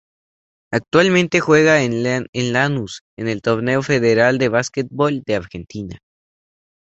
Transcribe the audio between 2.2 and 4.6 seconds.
Lanús en el Torneo Federal de